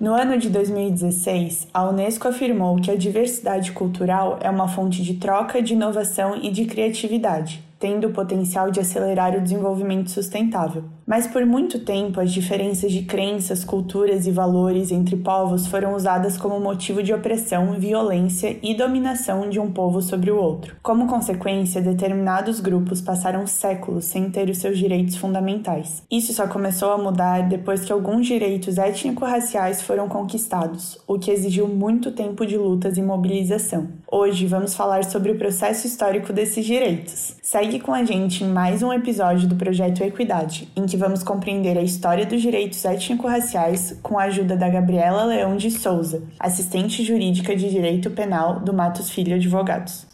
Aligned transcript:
No 0.00 0.14
ano 0.14 0.38
de 0.38 0.48
2016, 0.48 1.68
a 1.74 1.86
Unesco 1.86 2.26
afirmou 2.26 2.76
que 2.76 2.90
a 2.90 2.96
diversidade 2.96 3.72
cultural 3.72 4.38
é 4.40 4.48
uma 4.48 4.66
fonte 4.66 5.02
de 5.02 5.16
troca, 5.16 5.60
de 5.60 5.74
inovação 5.74 6.38
e 6.42 6.50
de 6.50 6.64
criatividade 6.64 7.62
tendo 7.80 8.08
o 8.08 8.12
potencial 8.12 8.70
de 8.70 8.78
acelerar 8.78 9.34
o 9.34 9.40
desenvolvimento 9.40 10.10
sustentável. 10.10 10.84
Mas 11.10 11.26
por 11.26 11.44
muito 11.44 11.80
tempo, 11.80 12.20
as 12.20 12.30
diferenças 12.30 12.92
de 12.92 13.02
crenças, 13.02 13.64
culturas 13.64 14.28
e 14.28 14.30
valores 14.30 14.92
entre 14.92 15.16
povos 15.16 15.66
foram 15.66 15.96
usadas 15.96 16.36
como 16.36 16.60
motivo 16.60 17.02
de 17.02 17.12
opressão, 17.12 17.72
violência 17.72 18.56
e 18.62 18.76
dominação 18.76 19.50
de 19.50 19.58
um 19.58 19.72
povo 19.72 20.00
sobre 20.00 20.30
o 20.30 20.36
outro. 20.36 20.76
Como 20.80 21.08
consequência, 21.08 21.82
determinados 21.82 22.60
grupos 22.60 23.00
passaram 23.00 23.44
séculos 23.44 24.04
sem 24.04 24.30
ter 24.30 24.48
os 24.48 24.58
seus 24.58 24.78
direitos 24.78 25.16
fundamentais. 25.16 26.04
Isso 26.08 26.32
só 26.32 26.46
começou 26.46 26.92
a 26.92 26.98
mudar 26.98 27.48
depois 27.48 27.84
que 27.84 27.92
alguns 27.92 28.24
direitos 28.24 28.78
étnico-raciais 28.78 29.82
foram 29.82 30.08
conquistados, 30.08 30.96
o 31.08 31.18
que 31.18 31.32
exigiu 31.32 31.66
muito 31.66 32.12
tempo 32.12 32.46
de 32.46 32.56
lutas 32.56 32.96
e 32.96 33.02
mobilização. 33.02 33.88
Hoje 34.06 34.46
vamos 34.46 34.76
falar 34.76 35.02
sobre 35.02 35.32
o 35.32 35.38
processo 35.38 35.88
histórico 35.88 36.32
desses 36.32 36.64
direitos. 36.64 37.34
Segue 37.42 37.80
com 37.80 37.92
a 37.92 38.04
gente 38.04 38.44
em 38.44 38.48
mais 38.48 38.80
um 38.80 38.92
episódio 38.92 39.48
do 39.48 39.56
Projeto 39.56 40.04
Equidade, 40.04 40.68
em 40.76 40.86
que 40.86 40.99
vamos 41.00 41.22
compreender 41.22 41.78
a 41.78 41.82
história 41.82 42.26
dos 42.26 42.42
direitos 42.42 42.84
étnico-raciais 42.84 43.96
com 44.02 44.18
a 44.18 44.24
ajuda 44.24 44.54
da 44.54 44.68
Gabriela 44.68 45.24
Leão 45.24 45.56
de 45.56 45.70
Souza, 45.70 46.22
assistente 46.38 47.02
jurídica 47.02 47.56
de 47.56 47.70
Direito 47.70 48.10
Penal 48.10 48.60
do 48.60 48.72
Matos 48.72 49.10
Filho 49.10 49.34
Advogados. 49.34 50.06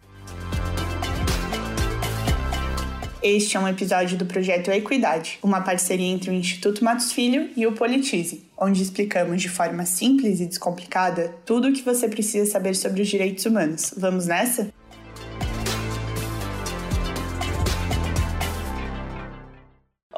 Este 3.20 3.56
é 3.56 3.60
um 3.60 3.66
episódio 3.66 4.16
do 4.16 4.24
Projeto 4.24 4.70
Equidade, 4.70 5.40
uma 5.42 5.60
parceria 5.60 6.06
entre 6.06 6.30
o 6.30 6.32
Instituto 6.32 6.84
Matos 6.84 7.10
Filho 7.10 7.50
e 7.56 7.66
o 7.66 7.72
Politize, 7.72 8.44
onde 8.56 8.80
explicamos 8.80 9.42
de 9.42 9.48
forma 9.48 9.84
simples 9.84 10.38
e 10.38 10.46
descomplicada 10.46 11.34
tudo 11.44 11.66
o 11.66 11.72
que 11.72 11.82
você 11.82 12.08
precisa 12.08 12.48
saber 12.48 12.76
sobre 12.76 13.02
os 13.02 13.08
direitos 13.08 13.44
humanos. 13.44 13.92
Vamos 13.96 14.26
nessa? 14.26 14.72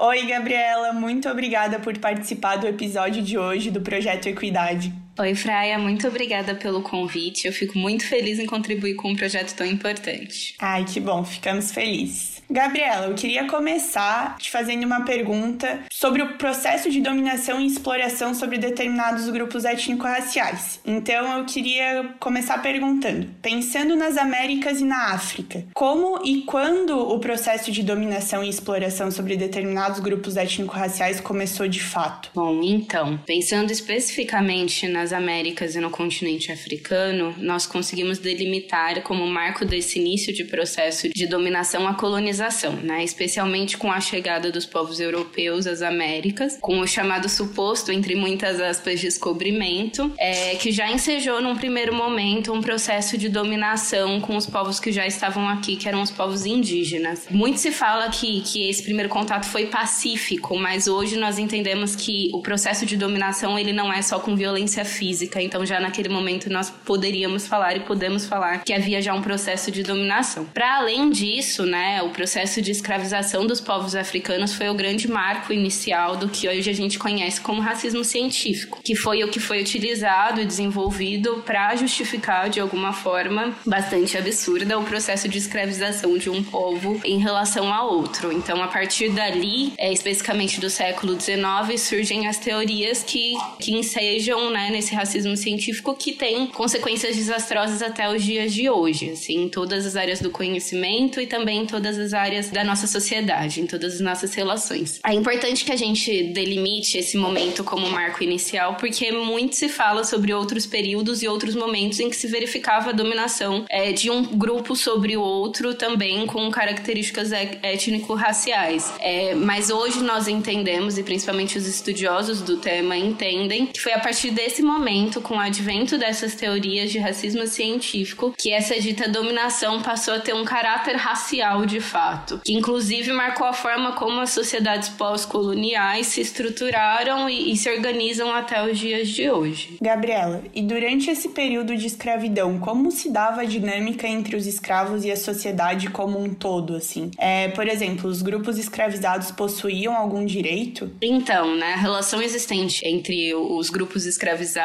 Oi, 0.01 0.27
Gabriela, 0.27 0.93
muito 0.93 1.29
obrigada 1.29 1.81
por 1.81 1.99
participar 1.99 2.55
do 2.55 2.69
episódio 2.69 3.21
de 3.21 3.37
hoje 3.37 3.69
do 3.69 3.81
Projeto 3.81 4.29
Equidade. 4.29 4.95
Oi, 5.21 5.35
Fraia, 5.35 5.77
muito 5.81 6.07
obrigada 6.07 6.55
pelo 6.55 6.81
convite. 6.81 7.49
Eu 7.49 7.53
fico 7.53 7.77
muito 7.77 8.07
feliz 8.07 8.39
em 8.39 8.47
contribuir 8.47 8.95
com 8.95 9.11
um 9.11 9.17
projeto 9.17 9.53
tão 9.57 9.67
importante. 9.67 10.55
Ai, 10.61 10.85
que 10.85 11.01
bom, 11.01 11.25
ficamos 11.25 11.73
felizes. 11.73 12.39
Gabriela, 12.49 13.07
eu 13.07 13.15
queria 13.15 13.47
começar 13.47 14.39
te 14.39 14.51
fazendo 14.51 14.85
uma 14.85 15.05
pergunta 15.05 15.81
sobre 15.91 16.23
o 16.23 16.39
processo 16.39 16.89
de 16.89 17.01
dominação 17.01 17.61
e 17.61 17.67
exploração 17.67 18.33
sobre 18.33 18.57
determinados 18.57 19.29
grupos 19.29 19.65
étnico-raciais. 19.67 20.81
Então, 20.87 21.39
eu 21.39 21.45
queria 21.45 22.15
começar 22.19 22.63
perguntando, 22.63 23.29
pensando 23.43 23.95
nas 23.97 24.17
Américas 24.17 24.81
e 24.81 24.85
na 24.85 25.13
África, 25.13 25.67
como 25.75 26.25
e 26.25 26.43
quando 26.43 26.97
o 26.97 27.19
processo 27.19 27.71
de 27.71 27.83
dominação 27.83 28.43
e 28.43 28.49
exploração 28.49 29.11
sobre 29.11 29.37
determinados 29.37 30.01
grupos 30.01 30.37
étnico-raciais 30.37 31.21
começou 31.21 31.69
de 31.69 31.81
fato? 31.81 32.31
Bom, 32.35 32.63
então, 32.63 33.19
pensando 33.27 33.71
especificamente 33.71 34.89
nas 34.89 35.08
Américas 35.13 35.75
e 35.75 35.81
no 35.81 35.91
continente 35.91 36.51
africano, 36.53 37.35
nós 37.39 37.67
conseguimos 37.67 38.19
delimitar 38.19 39.03
como 39.03 39.27
marco 39.27 39.65
desse 39.65 39.99
início 39.99 40.33
de 40.33 40.45
processo 40.45 41.09
de 41.09 41.27
dominação 41.27 41.87
a 41.87 41.95
colonização 41.95 42.49
né? 42.83 43.05
especialmente 43.05 43.77
com 43.77 43.91
a 43.91 44.01
chegada 44.01 44.51
dos 44.51 44.67
povos 44.67 45.01
europeus 45.01 45.67
às 45.67 45.83
Américas, 45.83 46.59
com 46.61 46.81
o 46.81 46.87
chamado 46.87 47.29
suposto, 47.29 47.93
entre 47.93 48.15
muitas 48.15 48.61
aspas, 48.61 49.01
descobrimento, 49.01 50.13
é, 50.19 50.55
que 50.57 50.73
já 50.73 50.91
ensejou 50.91 51.41
num 51.41 51.57
primeiro 51.57 51.95
momento 51.95 52.53
um 52.53 52.61
processo 52.61 53.17
de 53.17 53.29
dominação 53.29 54.21
com 54.21 54.37
os 54.37 54.47
povos 54.47 54.81
que 54.81 54.93
já 54.93 55.07
estavam 55.07 55.49
aqui, 55.49 55.77
que 55.77 55.89
eram 55.89 56.03
os 56.03 56.11
povos 56.11 56.45
indígenas. 56.47 57.27
Muito 57.31 57.59
se 57.59 57.71
fala 57.71 58.09
que, 58.09 58.41
que 58.43 58.69
esse 58.69 58.83
primeiro 58.83 59.09
contato 59.09 59.47
foi 59.47 59.67
pacífico, 59.67 60.59
mas 60.59 60.87
hoje 60.87 61.17
nós 61.17 61.39
entendemos 61.39 61.95
que 61.95 62.31
o 62.33 62.41
processo 62.41 62.87
de 62.87 62.97
dominação 62.97 63.59
ele 63.59 63.73
não 63.73 63.93
é 63.93 64.03
só 64.03 64.19
com 64.19 64.35
violência 64.35 64.85
física, 64.85 64.98
então 65.05 65.65
já 65.65 65.81
naquele 65.81 66.09
momento 66.09 66.51
nós 66.51 66.71
poderíamos 66.71 67.47
falar 67.47 67.77
e 67.77 67.81
podemos 67.81 68.27
falar 68.27 68.65
que 68.65 68.73
havia 68.73 69.01
já 69.01 69.15
um 69.15 69.23
processo 69.23 69.71
de 69.71 69.83
dominação. 69.83 70.45
Para 70.47 70.77
além 70.77 71.11
disso, 71.11 71.65
né, 71.65 72.03
o 72.03 72.11
processo 72.11 72.61
de 72.61 72.71
escravização 72.71 73.47
dos 73.47 73.61
povos 73.61 73.95
africanos 73.95 74.55
foi 74.55 74.69
o 74.69 74.75
grande 74.75 75.09
marco 75.09 75.53
inicial 75.53 76.17
do 76.17 76.29
que 76.29 76.49
hoje 76.49 76.71
a 76.71 76.75
gente 76.75 76.99
conhece 76.99 77.41
como 77.41 77.61
racismo 77.61 78.05
científico, 78.05 78.81
que 78.83 78.95
foi 78.95 79.23
o 79.25 79.29
que 79.29 79.41
foi 79.41 79.61
utilizado 79.61 80.41
e 80.41 80.47
desenvolvido 80.47 81.43
para 81.45 81.75
justificar 81.77 82.49
de 82.49 82.61
alguma 82.61 82.93
forma 82.93 83.55
bastante 83.67 84.17
absurda 84.17 84.79
o 84.79 84.85
processo 84.85 85.29
de 85.29 85.39
escravização 85.39 86.17
de 86.17 86.31
um 86.31 86.43
povo 86.43 87.01
em 87.05 87.19
relação 87.19 87.73
a 87.73 87.83
outro. 87.83 88.33
Então, 88.33 88.63
a 88.63 88.69
partir 88.69 89.11
dali, 89.11 89.73
é, 89.79 89.93
especificamente 89.93 90.61
do 90.61 90.71
século 90.71 91.19
XIX, 91.19 91.81
surgem 91.81 92.27
as 92.27 92.39
teorias 92.39 93.03
que, 93.03 93.35
que 93.59 93.75
ensejam 93.75 94.51
né, 94.51 94.71
nesse 94.71 94.88
racismo 94.95 95.37
científico 95.37 95.95
que 95.95 96.13
tem 96.13 96.47
consequências 96.49 97.17
desastrosas 97.17 97.83
até 97.83 98.09
os 98.13 98.23
dias 98.23 98.53
de 98.53 98.69
hoje, 98.69 99.11
assim, 99.11 99.45
em 99.45 99.49
todas 99.49 99.87
as 99.87 99.97
áreas 99.97 100.21
do 100.21 100.31
conhecimento 100.31 101.21
e 101.21 101.27
também 101.27 101.63
em 101.63 101.67
todas 101.67 101.99
as 101.99 102.13
áreas 102.13 102.51
da 102.51 102.65
nossa 102.65 102.87
sociedade, 102.87 103.61
em 103.61 103.67
todas 103.67 103.95
as 103.95 104.01
nossas 104.01 104.35
relações. 104.35 105.01
É 105.05 105.13
importante 105.13 105.65
que 105.65 105.73
a 105.73 105.77
gente 105.77 106.25
delimite 106.25 106.99
esse 106.99 107.17
momento 107.17 107.65
como 107.65 107.89
marco 107.91 108.23
inicial, 108.23 108.77
porque 108.77 109.11
muito 109.13 109.57
se 109.57 109.69
fala 109.69 110.05
sobre 110.05 110.33
outros 110.33 110.67
períodos 110.67 111.23
e 111.23 111.29
outros 111.29 111.55
momentos 111.55 112.01
em 112.01 112.11
que 112.11 112.17
se 112.17 112.27
verificava 112.27 112.91
a 112.91 112.93
dominação 112.93 113.65
é, 113.69 113.93
de 113.93 114.11
um 114.11 114.23
grupo 114.25 114.75
sobre 114.75 115.17
o 115.17 115.23
outro, 115.23 115.75
também 115.75 116.27
com 116.27 116.51
características 116.51 117.33
étnico-raciais. 117.33 118.93
É, 119.01 119.35
mas 119.35 119.71
hoje 119.71 120.03
nós 120.03 120.29
entendemos, 120.29 120.99
e 120.99 121.03
principalmente 121.03 121.59
os 121.59 121.67
estudiosos 121.67 122.41
do 122.41 122.57
tema 122.57 122.97
entendem, 122.97 123.67
que 123.67 123.81
foi 123.81 123.93
a 123.93 123.99
partir 123.99 124.31
desse 124.31 124.63
momento, 124.63 124.78
com 125.23 125.35
o 125.35 125.39
advento 125.39 125.99
dessas 125.99 126.35
teorias 126.35 126.91
de 126.91 126.99
racismo 126.99 127.47
científico, 127.47 128.33
que 128.39 128.53
essa 128.53 128.81
dita 128.81 129.09
dominação 129.09 129.83
passou 129.83 130.15
a 130.15 130.21
ter 130.21 130.35
um 130.35 130.45
caráter 130.45 130.97
racial 130.97 131.67
de 131.67 131.81
fato, 131.81 132.41
que 132.45 132.55
inclusive 132.55 133.13
marcou 133.13 133.47
a 133.47 133.53
forma 133.53 133.93
como 133.93 134.21
as 134.21 134.31
sociedades 134.31 134.89
pós-coloniais 134.89 136.07
se 136.07 136.21
estruturaram 136.21 137.29
e, 137.29 137.53
e, 137.53 137.57
se 137.57 137.69
organizam 137.71 138.33
até 138.33 138.65
os 138.65 138.79
dias 138.79 139.09
de 139.09 139.31
hoje. 139.31 139.77
Gabriela, 139.81 140.43
e 140.55 140.63
durante 140.63 141.11
esse 141.11 141.29
período 141.31 141.77
de 141.77 141.87
escravidão, 141.87 142.59
como 142.59 142.91
se 142.91 143.11
dava 143.11 143.43
a 143.43 143.45
dinâmica 143.45 144.07
entre 144.07 144.37
os 144.37 144.47
escravos 144.47 145.05
e 145.05 145.11
a 145.11 145.17
sociedade 145.17 145.91
como 145.91 146.19
um 146.19 146.33
todo, 146.33 146.77
assim? 146.77 147.11
É, 147.19 147.49
por 147.49 147.69
exemplo, 147.69 148.09
os 148.09 148.23
grupos 148.23 148.59
escravizados 148.59 149.31
possuíam 149.33 149.95
algum 149.95 150.25
direito? 150.25 150.91
Então, 151.03 151.57
né, 151.57 151.75
a 151.75 151.79
relação 151.79 152.23
existente 152.23 152.87
entre 152.87 153.35
os 153.35 153.69
grupos 153.69 154.07
escravizados 154.07 154.58